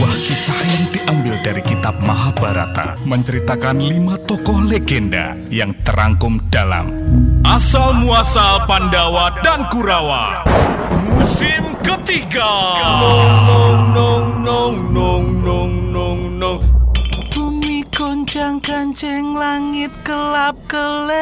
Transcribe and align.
sebuah 0.00 0.16
kisah 0.24 0.56
yang 0.64 0.84
diambil 0.96 1.36
dari 1.44 1.60
kitab 1.60 1.92
Mahabharata 2.00 2.96
menceritakan 3.04 3.84
lima 3.84 4.16
tokoh 4.24 4.64
legenda 4.64 5.36
yang 5.52 5.76
terangkum 5.84 6.40
dalam. 6.48 6.88
Asal 7.44 8.00
Muasal 8.00 8.64
Pandawa 8.64 9.28
dan 9.44 9.68
Kurawa. 9.68 10.48
Musim 11.04 11.76
ketiga. 11.84 12.48
Nong 12.96 13.92
nong 13.92 14.40
nong 14.40 14.76
nong 14.88 15.26
nong 15.44 15.92
nong 15.92 16.20
nong 16.40 16.64
Bumi 17.36 17.84
goncang 17.92 18.56
kancing 18.64 19.36
langit 19.36 19.92
kelap 20.00 20.56
kelep 20.64 21.12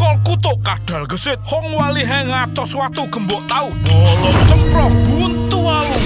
Kol 0.00 0.16
kutuk 0.24 0.56
kadal 0.64 1.04
gesit? 1.04 1.36
Hong 1.44 1.76
wali 1.76 2.00
hengatos 2.00 2.72
watu 2.72 3.04
gembok 3.12 3.44
tau. 3.44 3.68
Bolong 3.84 4.40
semprong 4.48 4.96
buntu 5.04 5.41
walu 5.72 5.98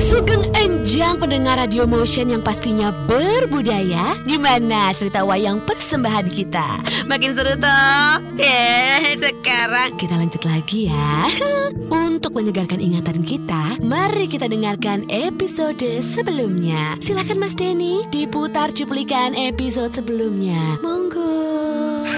Sugeng 0.00 0.48
enjang 0.56 1.20
pendengar 1.20 1.60
radio 1.60 1.84
motion 1.84 2.32
yang 2.32 2.40
pastinya 2.40 2.88
berbudaya 3.04 4.16
Gimana 4.24 4.96
cerita 4.96 5.22
wayang 5.22 5.60
persembahan 5.68 6.26
kita? 6.32 6.80
Makin 7.04 7.36
seru 7.36 7.52
toh? 7.60 8.12
Ya, 8.40 8.98
sekarang 9.20 10.00
kita 10.00 10.16
lanjut 10.16 10.42
lagi 10.48 10.88
ya 10.88 11.28
Untuk 12.08 12.32
menyegarkan 12.32 12.80
ingatan 12.80 13.20
kita 13.20 13.76
Mari 13.84 14.24
kita 14.26 14.48
dengarkan 14.48 15.04
episode 15.12 15.84
sebelumnya 16.00 16.96
Silakan 17.04 17.38
Mas 17.44 17.52
Denny 17.52 18.08
diputar 18.08 18.72
cuplikan 18.72 19.36
episode 19.36 19.92
sebelumnya 19.92 20.80
Monggo 20.80 21.28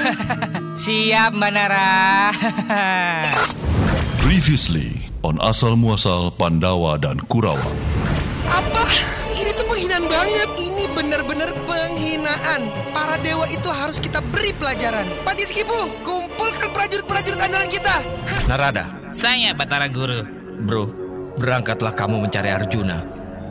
Siap 0.82 1.36
Mbak 1.36 1.50
Nara. 1.52 2.32
Previously 4.22 5.01
on 5.22 5.38
Asal 5.40 5.78
Muasal 5.78 6.34
Pandawa 6.34 6.98
dan 6.98 7.18
Kurawa. 7.30 7.62
Apa? 8.46 8.84
Ini 9.32 9.48
tuh 9.56 9.64
penghinaan 9.64 10.04
banget 10.12 10.50
Ini 10.60 10.84
benar-benar 10.92 11.56
penghinaan 11.64 12.68
Para 12.92 13.16
dewa 13.16 13.48
itu 13.48 13.64
harus 13.64 13.96
kita 13.96 14.20
beri 14.28 14.52
pelajaran 14.52 15.08
Pati 15.24 15.48
Skipu, 15.48 15.88
kumpulkan 16.04 16.68
prajurit-prajurit 16.68 17.40
andalan 17.40 17.64
kita 17.64 18.04
Narada, 18.52 18.92
Saya 19.16 19.56
Batara 19.56 19.88
Guru. 19.88 20.20
bro, 20.60 20.84
berangkatlah 21.40 21.96
kamu 21.96 22.28
mencari 22.28 22.52
Arjuna. 22.52 23.00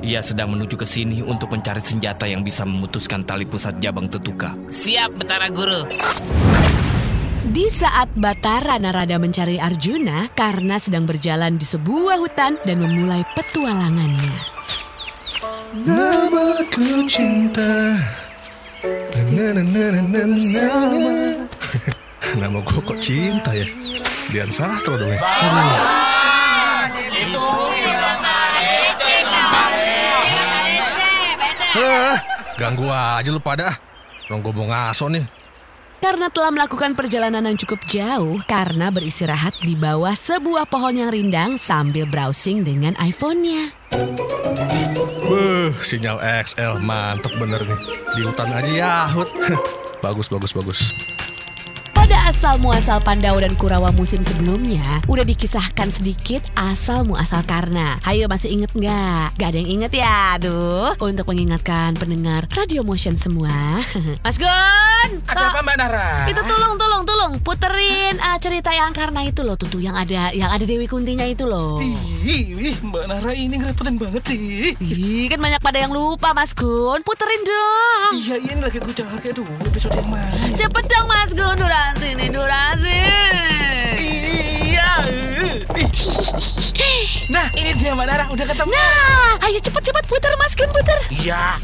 Ia 0.01 0.21
sedang 0.21 0.53
menuju 0.53 0.77
ke 0.77 0.85
sini 0.85 1.25
untuk 1.25 1.49
mencari 1.49 1.81
senjata 1.81 2.29
yang 2.29 2.41
bisa 2.41 2.61
memutuskan 2.61 3.21
tali 3.21 3.45
pusat 3.45 3.81
Jabang 3.81 4.05
Tetuka. 4.05 4.53
Siap 4.69 5.17
Batara 5.17 5.49
Guru. 5.49 5.85
Di 7.41 7.73
saat 7.73 8.13
Batara 8.13 8.77
Narada 8.77 9.17
mencari 9.17 9.57
Arjuna 9.57 10.29
karena 10.37 10.77
sedang 10.77 11.09
berjalan 11.09 11.57
di 11.57 11.65
sebuah 11.65 12.21
hutan 12.21 12.61
dan 12.61 12.77
memulai 12.77 13.25
petualangannya. 13.33 14.37
Namaku 15.81 17.09
cinta. 17.09 17.97
Nama 22.37 22.57
gue 22.61 22.81
kok 22.85 23.01
cinta 23.01 23.57
ya? 23.57 23.65
Dian 24.29 24.53
Sastro 24.53 25.01
dong 25.01 25.09
ya? 25.09 25.17
Hah, 31.73 32.21
Ganggu 32.61 32.85
aja 32.85 33.33
lu 33.33 33.41
pada. 33.41 33.81
Dong 34.29 34.45
gue 34.45 34.53
mau 34.53 34.69
ngaso 34.69 35.09
nih 35.09 35.40
Karena 36.01 36.33
telah 36.33 36.49
melakukan 36.49 36.97
perjalanan 36.97 37.45
yang 37.45 37.57
cukup 37.61 37.85
jauh 37.85 38.41
karena 38.49 38.89
beristirahat 38.89 39.53
di 39.61 39.77
bawah 39.77 40.17
sebuah 40.17 40.65
pohon 40.65 40.97
yang 40.97 41.13
rindang 41.13 41.61
sambil 41.61 42.09
browsing 42.09 42.65
dengan 42.65 42.97
iPhone-nya. 42.97 43.69
Beuh, 45.21 45.71
sinyal 45.85 46.17
XL 46.19 46.81
mantep 46.81 47.31
bener 47.37 47.61
nih. 47.63 47.79
Di 48.17 48.21
hutan 48.25 48.49
aja 48.49 48.71
yahut 48.73 49.29
Bagus, 50.03 50.27
bagus, 50.27 50.51
bagus 50.57 50.81
asal 52.41 52.57
muasal 52.57 52.97
Pandawa 53.05 53.37
dan 53.45 53.53
Kurawa 53.53 53.93
musim 53.93 54.17
sebelumnya, 54.25 54.81
udah 55.05 55.21
dikisahkan 55.21 55.93
sedikit 55.93 56.41
asal 56.57 57.05
muasal 57.05 57.45
karena. 57.45 58.01
Hayo 58.01 58.25
masih 58.25 58.57
inget 58.57 58.73
nggak? 58.73 59.37
Gak 59.37 59.49
ada 59.53 59.57
yang 59.61 59.69
inget 59.77 59.93
ya, 59.93 60.41
aduh. 60.41 60.97
Untuk 60.97 61.29
mengingatkan 61.29 61.93
pendengar 62.01 62.49
Radio 62.57 62.81
Motion 62.81 63.13
semua. 63.13 63.85
Mas 64.25 64.41
Gun! 64.41 65.21
Ada 65.29 65.53
apa 65.53 65.61
Mbak 65.61 65.75
Nara? 65.85 66.09
Itu 66.33 66.41
tolong, 66.41 66.81
tolong, 66.81 67.03
tolong 67.05 67.31
puterin 67.45 68.17
uh, 68.17 68.41
cerita 68.41 68.73
yang 68.73 68.89
karena 68.89 69.21
itu 69.21 69.45
loh, 69.45 69.53
tuh, 69.53 69.69
tuh 69.69 69.77
yang 69.77 69.93
ada 69.93 70.33
yang 70.33 70.49
ada 70.49 70.65
Dewi 70.65 70.89
Kuntinya 70.89 71.29
itu 71.29 71.45
loh. 71.45 71.77
Ih, 71.77 72.73
Mbak 72.81 73.05
Nara 73.05 73.37
ini 73.37 73.61
ngerepotin 73.61 74.01
banget 74.01 74.23
sih 74.25 74.73
Ih, 74.81 75.29
kan 75.29 75.37
banyak 75.37 75.61
pada 75.61 75.77
yang 75.77 75.93
lupa 75.93 76.33
Mas 76.33 76.57
Gun. 76.57 77.05
Puterin 77.05 77.45
dong. 77.45 78.11
Iya, 78.17 78.35
ini 78.41 78.57
lagi 78.65 78.81
gue 78.81 78.97
cari 78.97 79.29
Aduh, 79.29 79.45
episode 79.61 79.93
yang 79.93 80.09
mana 80.09 80.57
Cepet 80.57 80.85
dong 80.89 81.05
Mas 81.05 81.31
Gun, 81.37 81.53
durasi 81.61 82.17
nih, 82.17 82.30
durasi. 82.31 83.03
Iya 84.71 84.91
Nah, 87.31 87.47
ini 87.59 87.71
dia 87.75 87.91
Mbak 87.91 88.05
Nara, 88.07 88.25
udah 88.31 88.45
ketemu 88.47 88.71
Nah, 88.71 89.33
ayo 89.47 89.59
cepet-cepet 89.59 90.03
puter 90.07 90.33
Mas 90.39 90.53
Gun, 90.55 90.71
puter. 90.71 90.97
Iya 91.11 91.59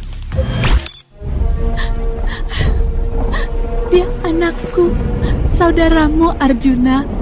Dia 3.87 4.05
anakku, 4.27 4.91
saudaramu 5.47 6.35
Arjuna. 6.37 7.16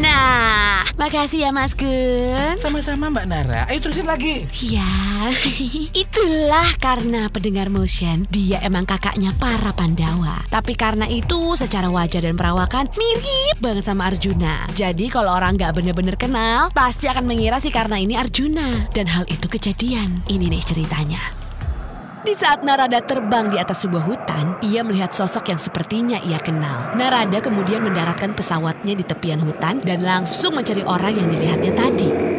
Nah, 0.00 0.80
makasih 0.96 1.44
ya 1.44 1.50
Mas 1.52 1.76
Gun. 1.76 2.56
Sama-sama 2.56 3.12
Mbak 3.12 3.26
Nara, 3.28 3.68
ayo 3.68 3.84
terusin 3.84 4.08
lagi 4.08 4.48
Ya, 4.64 5.28
itulah 6.02 6.72
karena 6.80 7.28
pendengar 7.28 7.68
motion 7.68 8.24
dia 8.32 8.64
emang 8.64 8.88
kakaknya 8.88 9.28
para 9.36 9.76
Pandawa. 9.76 10.40
Tapi 10.48 10.72
karena 10.72 11.04
itu 11.04 11.52
secara 11.52 11.92
wajah 11.92 12.24
dan 12.24 12.32
perawakan 12.32 12.88
mirip 12.96 13.60
banget 13.60 13.84
sama 13.84 14.08
Arjuna. 14.08 14.64
Jadi 14.72 15.12
kalau 15.12 15.36
orang 15.36 15.60
nggak 15.60 15.76
bener-bener 15.76 16.16
kenal, 16.16 16.72
pasti 16.72 17.04
akan 17.04 17.28
mengira 17.28 17.60
sih 17.60 17.68
karena 17.68 18.00
ini 18.00 18.16
Arjuna. 18.16 18.88
Dan 18.96 19.04
hal 19.04 19.28
itu 19.28 19.52
kejadian. 19.52 20.24
Ini 20.32 20.48
nih 20.48 20.64
ceritanya. 20.64 21.39
Di 22.20 22.36
saat 22.36 22.60
Narada 22.60 23.00
terbang 23.00 23.48
di 23.48 23.56
atas 23.56 23.88
sebuah 23.88 24.04
hutan, 24.04 24.60
ia 24.60 24.84
melihat 24.84 25.08
sosok 25.08 25.48
yang 25.48 25.56
sepertinya 25.56 26.20
ia 26.20 26.36
kenal. 26.36 26.92
Narada 26.92 27.40
kemudian 27.40 27.80
mendaratkan 27.80 28.36
pesawatnya 28.36 28.92
di 28.92 29.00
tepian 29.08 29.40
hutan 29.40 29.80
dan 29.80 30.04
langsung 30.04 30.52
mencari 30.52 30.84
orang 30.84 31.16
yang 31.16 31.32
dilihatnya 31.32 31.72
tadi. 31.72 32.29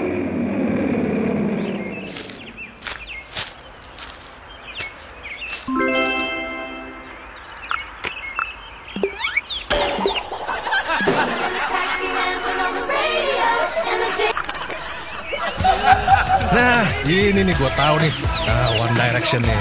Nah, 16.51 16.83
ini 17.07 17.47
nih 17.47 17.55
gue 17.55 17.71
tahu 17.79 17.95
nih 18.03 18.13
nah, 18.43 18.67
One 18.83 18.95
Direction 18.95 19.39
nih 19.39 19.59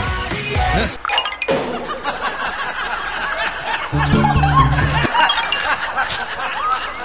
Hah? 0.59 0.89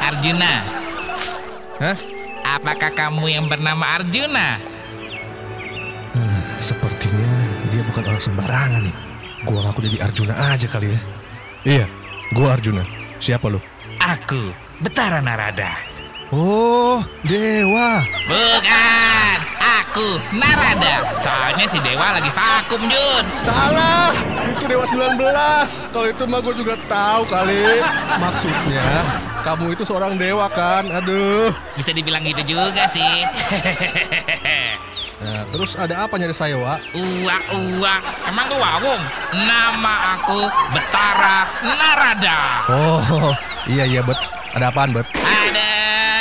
Arjuna. 0.05 0.53
Hah? 1.81 1.97
Apakah 2.45 2.91
kamu 2.93 3.25
yang 3.29 3.45
bernama 3.45 3.97
Arjuna? 4.01 4.57
Sepertinya 6.65 7.29
dia 7.69 7.83
bukan 7.85 8.03
orang 8.09 8.23
sembarangan 8.23 8.81
nih 8.89 8.95
Gua 9.45 9.59
ngaku 9.69 9.85
jadi 9.85 9.97
Arjuna 10.01 10.33
aja 10.55 10.65
kali 10.65 10.87
ya 10.95 10.99
Iya, 11.61 11.85
gua 12.33 12.57
Arjuna 12.57 12.81
Siapa 13.21 13.53
lu? 13.53 13.61
Aku, 14.01 14.53
Betara 14.81 15.21
Narada. 15.21 15.94
Oh, 16.33 17.05
Dewa 17.21 18.01
Bukan, 18.25 19.37
aku 19.61 20.17
Narada. 20.33 21.13
Soalnya 21.21 21.69
si 21.69 21.77
Dewa 21.85 22.17
lagi 22.17 22.33
vakum, 22.33 22.81
Jun. 22.89 23.25
Salah, 23.37 24.09
itu 24.49 24.65
Dewa 24.65 24.89
19 24.89 25.21
Kalau 25.93 26.07
itu 26.09 26.23
mah 26.25 26.41
gue 26.41 26.53
juga 26.57 26.73
tahu 26.89 27.29
kali 27.29 27.77
Maksudnya, 28.17 29.05
kamu 29.45 29.77
itu 29.77 29.85
seorang 29.85 30.17
dewa 30.17 30.49
kan? 30.49 30.89
Aduh 30.89 31.53
Bisa 31.77 31.93
dibilang 31.93 32.25
gitu 32.25 32.57
juga 32.57 32.89
sih. 32.89 33.05
Nah, 35.15 35.47
terus 35.47 35.79
ada 35.79 36.05
apa 36.05 36.19
nyari 36.19 36.35
saya, 36.35 36.59
Wak? 36.59 36.91
Uak, 36.91 37.43
uak. 37.55 38.01
Emang 38.27 38.45
ke 38.51 38.55
wawung? 38.59 39.01
Nama 39.31 40.19
aku 40.19 40.43
Betara 40.75 41.47
Narada. 41.63 42.39
Oh, 42.67 43.31
iya 43.65 43.87
iya 43.87 44.03
bet. 44.03 44.19
Ada 44.53 44.75
apaan 44.75 44.91
bet? 44.91 45.07
Ada. 45.15 46.14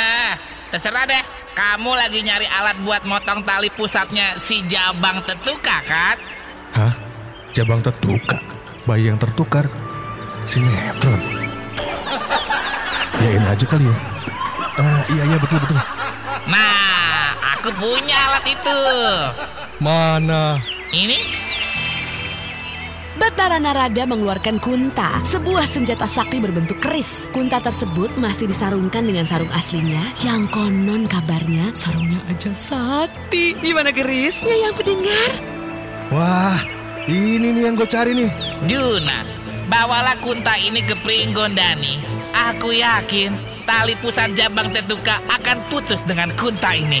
Terserah 0.75 1.07
deh. 1.07 1.23
Kamu 1.55 1.95
lagi 1.95 2.19
nyari 2.19 2.51
alat 2.51 2.75
buat 2.83 3.07
motong 3.07 3.47
tali 3.47 3.71
pusatnya 3.71 4.35
si 4.35 4.59
Jabang 4.67 5.23
Tetuka 5.23 5.79
kan? 5.87 6.19
Hah? 6.75 6.91
Jabang 7.55 7.79
tertukar? 7.79 8.43
Bayi 8.83 9.07
yang 9.07 9.15
tertukar? 9.15 9.71
Sinetron? 10.43 11.15
Yain 13.23 13.47
aja 13.47 13.63
kali 13.63 13.87
ya? 13.87 13.95
Ah, 14.75 15.01
iya 15.15 15.23
iya 15.31 15.37
betul 15.39 15.63
betul. 15.63 15.79
Nah, 16.43 17.31
aku 17.55 17.71
punya 17.79 18.19
alat 18.27 18.43
itu. 18.51 18.79
Mana? 19.79 20.59
Ini 20.91 21.23
Batara 23.15 23.55
Narada 23.63 24.03
mengeluarkan 24.03 24.59
kunta, 24.59 25.23
sebuah 25.23 25.63
senjata 25.63 26.03
sakti 26.03 26.43
berbentuk 26.43 26.83
keris. 26.83 27.31
Kunta 27.31 27.63
tersebut 27.63 28.11
masih 28.19 28.51
disarungkan 28.51 29.07
dengan 29.07 29.23
sarung 29.23 29.47
aslinya, 29.55 30.11
yang 30.19 30.51
konon 30.51 31.07
kabarnya 31.07 31.71
sarungnya 31.71 32.19
aja 32.27 32.51
sakti. 32.51 33.55
Gimana 33.63 33.95
kerisnya 33.95 34.51
yang 34.51 34.75
pendengar? 34.75 35.31
Wah, 36.11 36.59
ini 37.07 37.55
nih 37.55 37.71
yang 37.71 37.79
gue 37.79 37.87
cari 37.87 38.11
nih. 38.19 38.29
Juna, 38.67 39.23
bawalah 39.71 40.19
kunta 40.19 40.59
ini 40.59 40.83
ke 40.83 40.99
Pringgondani. 40.99 42.03
Aku 42.51 42.75
yakin 42.75 43.31
tali 43.63 43.95
pusat 44.03 44.35
Jabang 44.35 44.75
Tetuka 44.75 45.23
akan 45.31 45.63
putus 45.71 46.03
dengan 46.03 46.35
kunta 46.35 46.75
ini. 46.75 46.99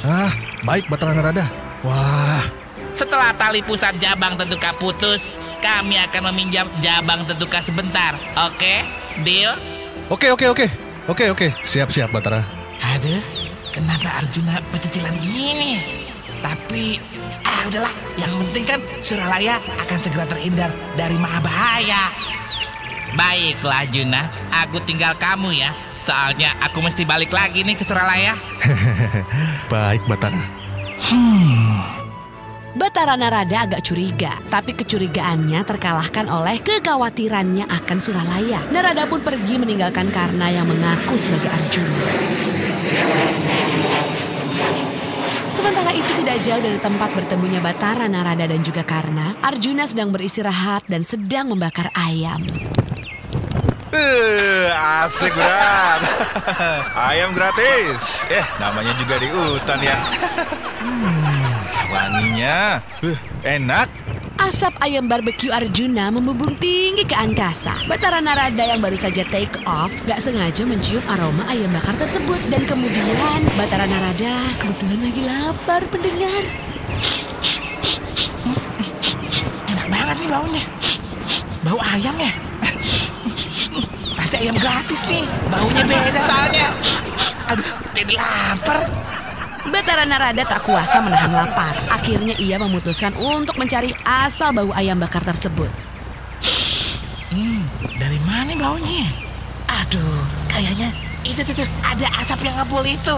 Ah, 0.00 0.32
baik 0.64 0.88
Batara 0.88 1.12
Narada. 1.12 1.52
Wah, 1.84 2.63
Setelah 2.94 3.34
tali 3.34 3.58
pusat 3.66 3.98
Jabang 3.98 4.38
Tetuka 4.38 4.70
putus, 4.78 5.28
kami 5.58 5.98
akan 5.98 6.30
meminjam 6.30 6.70
Jabang 6.78 7.26
Tetuka 7.26 7.58
sebentar. 7.58 8.14
Oke? 8.46 8.86
Deal? 9.26 9.54
oke 10.10 10.30
oke 10.34 10.46
oke. 10.50 10.66
Oke 11.04 11.28
oke, 11.28 11.52
siap-siap 11.68 12.08
Batara. 12.16 12.40
Aduh, 12.96 13.20
kenapa 13.76 14.24
Arjuna 14.24 14.56
pecicilan 14.72 15.12
gini? 15.20 15.76
Tapi, 16.40 16.96
ah 17.44 17.60
udahlah. 17.68 17.94
Yang 18.16 18.32
penting 18.40 18.64
kan 18.64 18.80
Suralaya 19.04 19.60
akan 19.84 19.98
segera 20.00 20.24
terhindar 20.24 20.70
dari 20.96 21.20
Mahabahaya. 21.20 22.08
Baiklah 23.14 23.84
Juna, 23.92 24.32
aku 24.48 24.80
tinggal 24.88 25.12
kamu 25.20 25.52
ya. 25.60 25.76
Soalnya 26.00 26.56
aku 26.64 26.80
mesti 26.80 27.04
balik 27.04 27.32
lagi 27.32 27.60
nih 27.64 27.76
ke 27.76 27.84
Suralaya. 27.84 28.32
Baik 29.72 30.08
Batara. 30.08 30.40
Batara 32.74 33.14
Narada 33.14 33.70
agak 33.70 33.86
curiga, 33.86 34.34
tapi 34.50 34.74
kecurigaannya 34.74 35.62
terkalahkan 35.62 36.26
oleh 36.26 36.58
kekhawatirannya 36.58 37.70
akan 37.70 37.98
Suralaya. 38.02 38.66
Narada 38.74 39.06
pun 39.06 39.22
pergi 39.22 39.62
meninggalkan 39.62 40.10
Karna 40.10 40.50
yang 40.50 40.66
mengaku 40.66 41.14
sebagai 41.14 41.54
Arjuna. 41.54 42.02
Sementara 45.54 45.94
itu 45.94 46.18
tidak 46.18 46.42
jauh 46.42 46.58
dari 46.58 46.78
tempat 46.82 47.14
bertemunya 47.14 47.62
Batara 47.62 48.10
Narada 48.10 48.42
dan 48.42 48.58
juga 48.66 48.82
Karna, 48.82 49.38
Arjuna 49.38 49.86
sedang 49.86 50.10
beristirahat 50.10 50.82
dan 50.90 51.06
sedang 51.06 51.54
membakar 51.54 51.94
ayam. 51.94 52.42
Eh, 53.94 54.74
asik 54.74 55.30
berat. 55.30 56.02
Ayam 57.14 57.30
gratis. 57.30 58.26
Eh, 58.26 58.42
namanya 58.58 58.90
juga 58.98 59.22
di 59.22 59.30
hutan 59.30 59.78
ya. 59.78 59.98
Hmm, 60.84 61.13
wanginya. 61.94 62.82
Uh, 63.06 63.18
enak. 63.46 63.86
Asap 64.34 64.74
ayam 64.82 65.06
barbeque 65.06 65.46
Arjuna 65.46 66.10
membumbung 66.10 66.58
tinggi 66.58 67.06
ke 67.06 67.14
angkasa. 67.14 67.70
Batara 67.86 68.18
Narada 68.18 68.66
yang 68.66 68.82
baru 68.82 68.98
saja 68.98 69.22
take 69.30 69.62
off 69.62 69.94
gak 70.10 70.18
sengaja 70.18 70.66
mencium 70.66 71.06
aroma 71.06 71.46
ayam 71.46 71.70
bakar 71.70 71.94
tersebut. 71.94 72.42
Dan 72.50 72.66
kemudian 72.66 73.46
Batara 73.54 73.86
Narada 73.86 74.34
kebetulan 74.58 75.00
lagi 75.06 75.22
lapar 75.22 75.82
pendengar. 75.86 76.42
Enak 79.70 79.86
banget 79.86 80.16
nih 80.18 80.28
baunya. 80.28 80.64
Bau 81.62 81.78
ayam 81.78 82.16
ya. 82.18 82.32
Pasti 84.18 84.34
ayam 84.42 84.56
gratis 84.58 85.00
nih. 85.06 85.24
Baunya 85.46 85.82
beda 85.86 86.20
soalnya. 86.26 86.68
Aduh, 87.54 87.70
jadi 87.94 88.18
lapar. 88.18 88.82
Batara 89.64 90.04
Narada 90.04 90.44
tak 90.44 90.60
kuasa 90.68 91.00
menahan 91.00 91.32
lapar. 91.32 91.72
Akhirnya 91.88 92.36
ia 92.36 92.60
memutuskan 92.60 93.16
untuk 93.16 93.56
mencari 93.56 93.96
asal 94.04 94.52
bau 94.52 94.70
ayam 94.76 95.00
bakar 95.00 95.24
tersebut. 95.24 95.72
Hmm, 97.32 97.64
dari 97.96 98.20
mana 98.28 98.52
baunya? 98.60 99.08
Aduh, 99.64 100.20
kayaknya 100.52 100.92
itu 101.24 101.40
tuh, 101.40 101.64
tuh 101.64 101.68
ada 101.80 102.06
asap 102.20 102.44
yang 102.44 102.54
ngebul 102.60 102.84
itu. 102.84 103.16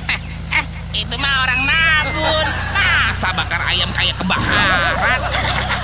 eh, 0.60 0.64
itu 0.92 1.14
mah 1.16 1.34
orang 1.48 1.60
nabun. 1.64 2.46
Masa 2.76 3.32
bakar 3.32 3.60
ayam 3.72 3.88
kayak 3.96 4.14
kebakaran? 4.20 5.20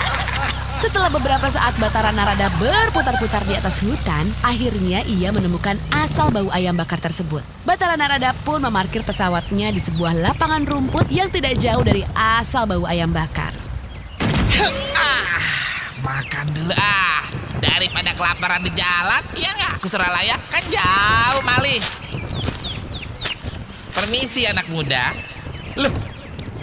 Setelah 0.84 1.08
beberapa 1.08 1.48
saat 1.48 1.72
Batara 1.81 2.12
Narada 2.12 2.52
berputar-putar 2.60 3.40
di 3.48 3.56
atas 3.56 3.81
hutan, 3.81 4.28
akhirnya 4.44 5.00
ia 5.08 5.32
menemukan 5.32 5.81
asal 5.88 6.28
bau 6.28 6.52
ayam 6.52 6.76
bakar 6.76 7.00
tersebut. 7.00 7.40
Batara 7.64 7.96
Narada 7.96 8.36
pun 8.44 8.60
memarkir 8.60 9.00
pesawatnya 9.00 9.72
di 9.72 9.81
sebuah 9.81 10.12
lapangan 10.12 10.60
rumput 10.69 11.08
yang 11.08 11.32
tidak 11.32 11.56
jauh 11.56 11.81
dari 11.81 12.04
asal 12.12 12.69
bau 12.69 12.84
ayam 12.84 13.08
bakar. 13.08 13.56
ah, 14.92 15.40
makan 16.04 16.52
dulu 16.52 16.76
ah. 16.76 17.32
Daripada 17.64 18.12
kelaparan 18.12 18.60
di 18.60 18.72
jalan, 18.76 19.25
ya 19.40 19.56
nggak? 19.56 19.81
Ke 19.81 19.88
Suralaya 19.88 20.36
kan 20.52 20.69
jauh 20.69 21.40
malih. 21.48 21.81
Permisi 23.96 24.44
anak 24.44 24.69
muda. 24.69 25.16
Loh, 25.81 25.96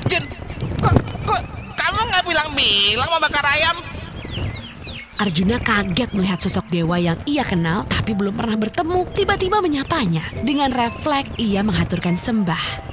Jun, 0.06 0.30
kok, 0.78 0.94
kok 1.26 1.42
kamu 1.74 2.00
nggak 2.06 2.22
bilang-bilang 2.30 3.10
mau 3.10 3.18
bakar 3.18 3.50
ayam? 3.50 3.91
Arjuna 5.22 5.62
kaget 5.62 6.18
melihat 6.18 6.42
sosok 6.42 6.66
dewa 6.74 6.98
yang 6.98 7.14
ia 7.30 7.46
kenal 7.46 7.86
tapi 7.86 8.18
belum 8.18 8.34
pernah 8.34 8.58
bertemu. 8.58 9.06
Tiba-tiba 9.14 9.62
menyapanya. 9.62 10.26
Dengan 10.42 10.74
refleks 10.74 11.38
ia 11.38 11.62
menghaturkan 11.62 12.18
sembah. 12.18 12.90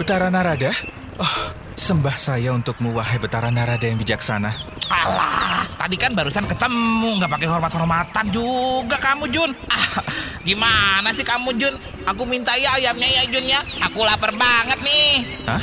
Betara 0.00 0.32
Narada? 0.32 0.72
Oh, 1.20 1.36
sembah 1.76 2.16
saya 2.16 2.56
untukmu 2.56 2.96
wahai 2.96 3.20
Betara 3.20 3.52
Narada 3.52 3.84
yang 3.84 4.00
bijaksana. 4.00 4.56
Alah, 4.88 5.68
tadi 5.76 6.00
kan 6.00 6.16
barusan 6.16 6.48
ketemu, 6.48 7.20
nggak 7.20 7.28
pakai 7.28 7.48
hormat-hormatan 7.52 8.24
juga 8.32 8.96
kamu 8.96 9.28
Jun. 9.28 9.52
Ah, 9.68 10.00
gimana 10.40 11.12
sih 11.12 11.28
kamu 11.28 11.60
Jun? 11.60 11.76
Aku 12.08 12.24
minta 12.24 12.56
ya 12.56 12.80
ayamnya 12.80 13.04
ya 13.04 13.28
Jun 13.28 13.44
ya. 13.44 13.60
Aku 13.84 14.00
lapar 14.00 14.32
banget 14.32 14.80
nih. 14.80 15.12
Hah? 15.44 15.62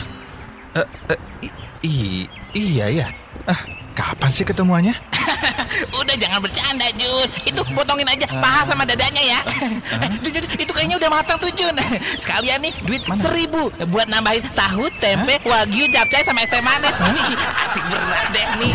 Eh, 0.77 0.88
eh, 1.09 1.19
i- 1.41 1.55
i- 1.89 2.29
iya 2.53 2.85
ya. 2.94 3.07
Ah, 3.49 3.57
kapan 3.97 4.29
sih 4.29 4.45
ketemuannya? 4.45 4.94
Udah 6.00 6.15
jangan 6.15 6.39
bercanda 6.39 6.88
Jun. 6.95 7.29
Itu 7.44 7.62
potongin 7.74 8.07
aja 8.07 8.25
paha 8.39 8.62
sama 8.68 8.83
dadanya 8.88 9.24
ya. 9.24 9.39
Eh, 9.97 10.09
Jun, 10.21 10.29
Jun, 10.29 10.45
itu 10.62 10.71
kayaknya 10.75 10.97
udah 11.01 11.09
matang 11.09 11.38
tuh 11.41 11.50
Jun. 11.56 11.74
Sekalian 12.21 12.62
nih 12.62 12.74
duit 12.85 13.01
seribu 13.24 13.73
Buat 13.90 14.11
nambahin 14.11 14.45
tahu, 14.54 14.85
tempe, 15.02 15.42
wagyu, 15.42 15.90
capcay 15.90 16.21
sama 16.21 16.45
es 16.45 16.52
teh 16.52 16.61
manis. 16.61 16.94
Asik 16.94 17.85
berat 17.90 18.25
deh 18.30 18.47
nih. 18.61 18.73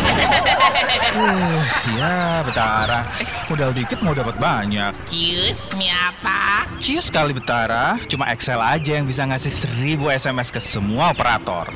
Uh, 1.15 1.59
ya, 1.95 2.43
Betara. 2.43 3.07
Modal 3.47 3.71
dikit 3.71 4.01
mau 4.01 4.11
dapat 4.11 4.35
banyak. 4.35 4.91
Cius, 5.07 5.55
mie 5.77 5.93
apa? 5.93 6.67
Cius 6.83 7.07
sekali 7.07 7.31
Betara, 7.31 7.95
cuma 8.11 8.27
Excel 8.33 8.59
aja 8.59 8.99
yang 8.99 9.07
bisa 9.07 9.23
ngasih 9.23 9.53
seribu 9.53 10.11
SMS 10.11 10.51
ke 10.51 10.59
semua 10.59 11.15
operator. 11.15 11.71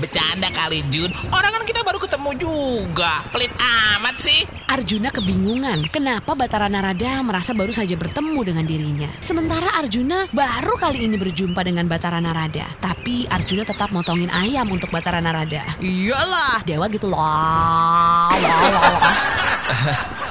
Bercanda 0.00 0.52
kali 0.52 0.84
Jun. 0.92 1.08
Orang 1.32 1.48
kan 1.54 1.64
kita 1.64 1.80
baru 1.86 1.96
ketemu 1.96 2.30
juga. 2.36 3.24
Pelit 3.32 3.52
amat 3.56 4.03
sih 4.20 4.44
Arjuna 4.68 5.08
kebingungan 5.08 5.88
kenapa 5.88 6.36
Batara 6.36 6.68
Narada 6.68 7.24
merasa 7.24 7.56
baru 7.56 7.72
saja 7.72 7.96
bertemu 7.96 8.36
dengan 8.44 8.68
dirinya. 8.68 9.08
Sementara 9.24 9.80
Arjuna 9.80 10.28
baru 10.28 10.76
kali 10.76 11.08
ini 11.08 11.16
berjumpa 11.16 11.64
dengan 11.64 11.88
Batara 11.88 12.20
Narada. 12.20 12.68
Tapi 12.84 13.24
Arjuna 13.32 13.64
tetap 13.64 13.88
motongin 13.96 14.28
ayam 14.28 14.68
untuk 14.68 14.92
Batara 14.92 15.24
Narada. 15.24 15.64
Iyalah, 15.80 16.60
dewa 16.68 16.84
gitu 16.92 17.08
loh. 17.08 17.16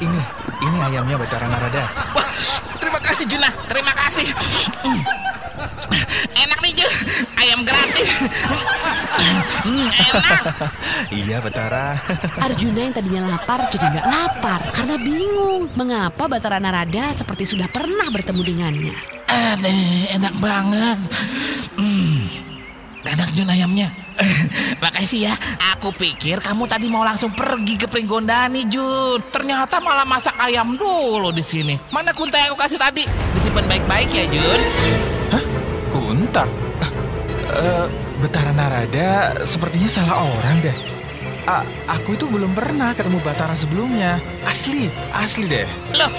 Ini, 0.04 0.20
ini 0.62 0.78
ayamnya 0.84 1.16
Betara 1.16 1.48
Narada. 1.48 1.88
Wah, 2.12 2.28
terima 2.78 3.00
kasih 3.00 3.26
Juna, 3.26 3.50
terima 3.72 3.96
kasih. 3.96 4.28
Enak 6.34 6.60
nih 6.64 6.74
Jun, 6.78 6.94
ayam 7.38 7.60
gratis. 7.68 8.10
Hmm, 9.64 9.88
enak. 9.88 10.42
iya 11.14 11.38
Betara. 11.40 11.96
Arjuna 12.42 12.80
yang 12.90 12.94
tadinya 12.96 13.22
lapar 13.32 13.70
jadi 13.72 13.86
nggak 13.88 14.08
lapar 14.08 14.62
karena 14.76 14.96
bingung 15.00 15.72
mengapa 15.78 16.28
Batara 16.28 16.60
Narada 16.60 17.14
seperti 17.16 17.48
sudah 17.48 17.70
pernah 17.72 18.08
bertemu 18.12 18.42
dengannya. 18.44 18.96
Aduh, 19.30 20.04
enak 20.14 20.36
banget. 20.38 21.00
Hmm, 21.80 22.28
enak 23.08 23.30
Jun 23.34 23.50
ayamnya. 23.50 23.88
Makasih 24.84 25.32
ya. 25.32 25.34
Aku 25.76 25.92
pikir 25.96 26.40
kamu 26.40 26.64
tadi 26.70 26.88
mau 26.88 27.04
langsung 27.04 27.34
pergi 27.34 27.76
ke 27.76 27.88
Pringgondani, 27.90 28.68
Jun. 28.70 29.20
Ternyata 29.32 29.82
malah 29.84 30.06
masak 30.06 30.38
ayam 30.40 30.78
dulu 30.78 31.34
di 31.34 31.44
sini. 31.44 31.76
Mana 31.92 32.14
kunta 32.14 32.40
yang 32.40 32.54
aku 32.54 32.62
kasih 32.62 32.80
tadi? 32.80 33.04
Disimpan 33.36 33.66
baik-baik 33.68 34.10
ya, 34.12 34.26
Jun. 34.30 34.62
Kunta? 36.34 36.50
Ah, 36.82 36.90
eh, 37.62 37.86
Betara 38.18 38.50
Narada 38.58 39.38
sepertinya 39.46 39.86
salah 39.86 40.18
orang 40.26 40.66
deh. 40.66 40.74
A- 41.46 41.62
aku 41.86 42.18
itu 42.18 42.26
belum 42.26 42.58
pernah 42.58 42.90
ketemu 42.98 43.22
Batara 43.22 43.54
sebelumnya. 43.54 44.18
Asli, 44.42 44.90
asli 45.14 45.46
deh. 45.46 45.70
Loh, 45.94 46.10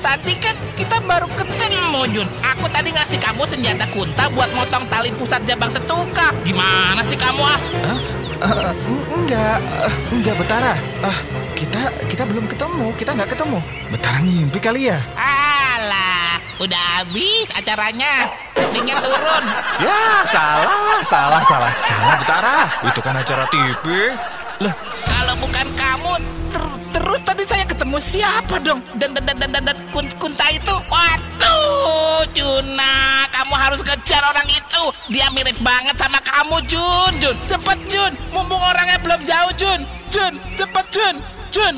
Tadi 0.00 0.32
kan 0.40 0.56
kita 0.80 0.96
baru 1.04 1.28
ketemu, 1.36 2.00
Jun. 2.08 2.28
Aku 2.40 2.72
tadi 2.72 2.88
ngasih 2.88 3.20
kamu 3.20 3.44
senjata 3.44 3.84
kunta 3.92 4.32
buat 4.32 4.48
motong 4.56 4.88
tali 4.88 5.12
pusat 5.12 5.44
jabang 5.44 5.68
tetuka. 5.76 6.32
Gimana 6.40 7.04
sih 7.04 7.20
kamu 7.20 7.44
ah? 7.44 7.60
Eh, 7.84 8.72
enggak, 9.12 9.60
eh, 9.60 9.94
enggak 10.08 10.40
Betara. 10.40 10.72
Ah, 11.04 11.18
kita 11.52 11.92
kita 12.08 12.24
belum 12.24 12.48
ketemu, 12.48 12.96
kita 12.96 13.12
nggak 13.12 13.36
ketemu. 13.36 13.60
Betara 13.92 14.24
ngimpi 14.24 14.56
kali 14.56 14.88
ya? 14.88 14.96
Alah, 15.20 16.17
udah 16.58 16.82
habis 16.98 17.46
acaranya. 17.54 18.30
Ratingnya 18.54 18.96
turun. 18.98 19.44
Ya, 19.78 20.26
salah, 20.26 20.98
salah, 21.06 21.42
salah. 21.46 21.72
Salah 21.82 22.14
Betara. 22.18 22.58
Itu 22.84 23.00
kan 23.00 23.14
acara 23.14 23.46
TV. 23.48 24.12
Loh, 24.58 24.74
kalau 25.06 25.34
bukan 25.38 25.66
kamu, 25.78 26.12
ter- 26.50 26.78
terus 26.90 27.20
tadi 27.22 27.46
saya 27.46 27.62
ketemu 27.62 27.96
siapa 27.96 28.58
dong? 28.58 28.82
Dan 28.98 29.14
dan 29.14 29.22
dan 29.22 29.38
dan 29.38 29.50
dan, 29.54 29.62
dan 29.70 29.78
kun- 29.94 30.10
kunta 30.18 30.50
itu. 30.50 30.74
Waduh, 30.90 32.26
Juna, 32.34 32.98
kamu 33.30 33.54
harus 33.54 33.80
kejar 33.80 34.18
orang 34.26 34.50
itu. 34.50 34.82
Dia 35.14 35.30
mirip 35.30 35.54
banget 35.62 35.94
sama 35.94 36.18
kamu, 36.18 36.58
Jun. 36.66 37.12
Jun, 37.22 37.36
cepet 37.46 37.78
Jun. 37.86 38.12
Mumpung 38.34 38.58
orangnya 38.58 38.98
belum 38.98 39.22
jauh, 39.22 39.52
Jun. 39.54 39.86
Jun, 40.10 40.34
cepet 40.58 40.86
Jun. 40.90 41.14
Jun. 41.54 41.74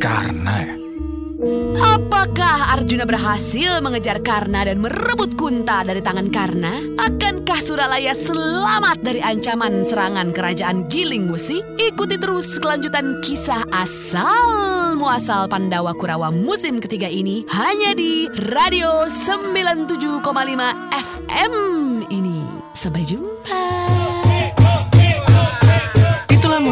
Karena 0.00 0.54
ya. 0.58 0.81
Apakah 1.80 2.76
Arjuna 2.76 3.08
berhasil 3.08 3.80
mengejar 3.80 4.20
Karna 4.20 4.68
dan 4.68 4.82
merebut 4.82 5.38
Kunta 5.40 5.80
dari 5.80 6.04
tangan 6.04 6.28
Karna? 6.28 6.84
Akankah 7.00 7.60
Suralaya 7.62 8.12
selamat 8.12 9.00
dari 9.00 9.24
ancaman 9.24 9.86
serangan 9.86 10.36
kerajaan 10.36 10.90
Giling 10.92 11.32
Wusi? 11.32 11.64
Ikuti 11.80 12.20
terus 12.20 12.60
kelanjutan 12.60 13.24
kisah 13.24 13.64
asal 13.72 14.98
muasal 15.00 15.48
Pandawa 15.48 15.96
Kurawa 15.96 16.28
musim 16.28 16.82
ketiga 16.82 17.08
ini 17.08 17.48
hanya 17.48 17.96
di 17.96 18.28
Radio 18.52 19.08
97,5 19.08 20.20
FM 20.92 21.54
ini. 22.12 22.44
Sampai 22.76 23.06
jumpa. 23.06 24.01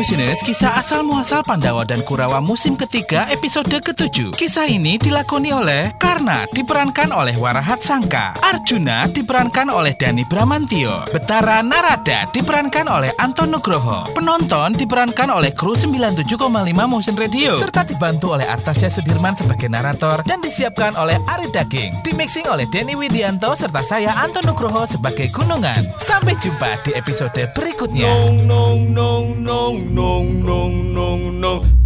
Motioners, 0.01 0.41
kisah 0.41 0.81
asal 0.81 1.05
muasal 1.05 1.45
Pandawa 1.45 1.85
dan 1.85 2.01
Kurawa 2.01 2.41
musim 2.41 2.73
ketiga 2.73 3.29
episode 3.29 3.69
ketujuh. 3.69 4.33
Kisah 4.33 4.65
ini 4.65 4.97
dilakoni 4.97 5.53
oleh 5.53 5.93
Karna 6.01 6.49
diperankan 6.57 7.13
oleh 7.13 7.37
Warahat 7.37 7.85
Sangka, 7.85 8.33
Arjuna 8.41 9.13
diperankan 9.13 9.69
oleh 9.69 9.93
Dani 9.93 10.25
Bramantio, 10.25 11.05
Betara 11.13 11.61
Narada 11.61 12.25
diperankan 12.33 12.89
oleh 12.89 13.13
Anton 13.21 13.53
Nugroho, 13.53 14.09
penonton 14.17 14.73
diperankan 14.73 15.37
oleh 15.37 15.53
kru 15.53 15.77
97,5 15.77 16.49
Motion 16.89 17.17
Radio, 17.21 17.61
serta 17.61 17.85
dibantu 17.85 18.33
oleh 18.41 18.49
Artasya 18.49 18.89
Sudirman 18.89 19.37
sebagai 19.37 19.69
narator 19.69 20.25
dan 20.25 20.41
disiapkan 20.41 20.97
oleh 20.97 21.21
Ari 21.29 21.53
Daging, 21.53 22.01
dimixing 22.09 22.49
oleh 22.49 22.65
Denny 22.73 22.97
Widianto 22.97 23.53
serta 23.53 23.85
saya 23.85 24.17
Anton 24.17 24.49
Nugroho 24.49 24.89
sebagai 24.89 25.29
Gunungan. 25.29 25.93
Sampai 26.01 26.41
jumpa 26.41 26.81
di 26.89 26.97
episode 26.97 27.53
berikutnya. 27.53 28.09
Nong 29.95 30.47
nong 30.47 30.95
nong 31.41 31.80